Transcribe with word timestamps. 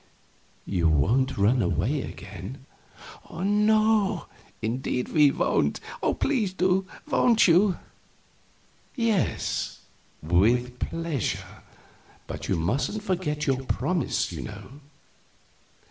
"You 0.65 0.89
won't 0.89 1.37
run 1.37 1.61
away 1.61 2.01
again?" 2.01 2.65
"No 3.31 4.25
indeed 4.59 5.09
we 5.09 5.29
won't. 5.29 5.79
Please 6.19 6.53
do. 6.53 6.87
Won't 7.07 7.47
you?" 7.47 7.77
"Yes, 8.95 9.81
with 10.23 10.79
pleasure; 10.79 11.61
but 12.25 12.47
you 12.49 12.55
mustn't 12.55 13.03
forget 13.03 13.45
your 13.45 13.63
promise, 13.65 14.31
you 14.31 14.41
know." 14.41 14.71